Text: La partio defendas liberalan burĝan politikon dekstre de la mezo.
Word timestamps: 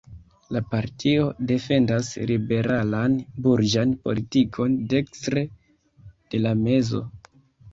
La 0.55 0.59
partio 0.69 1.25
defendas 1.51 2.09
liberalan 2.31 3.19
burĝan 3.49 3.93
politikon 4.09 4.81
dekstre 4.95 5.45
de 6.33 6.41
la 6.47 6.57
mezo. 6.65 7.05